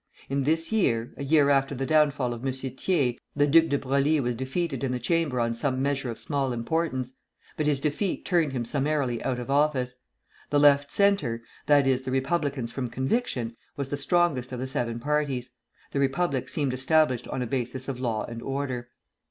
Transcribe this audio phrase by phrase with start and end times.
[0.29, 2.51] In this year a year after the downfall of M.
[2.51, 6.53] Thiers the Duc de Broglie was defeated in the Chamber on some measure of small
[6.53, 7.13] importance;
[7.55, 9.97] but his defeat turned him summarily out of office.
[10.49, 14.99] The Left Centre that is, the Republicans from conviction was the strongest of the seven
[14.99, 15.51] parties.
[15.91, 18.89] The Republic seemed established on a basis of law and order.